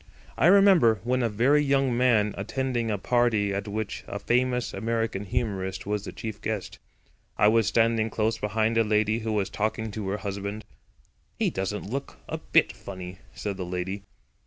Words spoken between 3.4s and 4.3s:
at which a